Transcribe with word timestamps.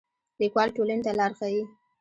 لیکوال 0.41 0.69
ټولنې 0.75 1.03
ته 1.07 1.11
لار 1.19 1.31
ښيي 1.39 1.63